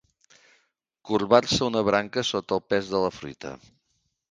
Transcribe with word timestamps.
Corbar-se 1.09 1.61
una 1.67 1.85
branca 1.91 2.25
sota 2.31 2.59
el 2.59 2.65
pes 2.75 2.91
de 2.95 3.05
la 3.07 3.15
fruita. 3.21 3.55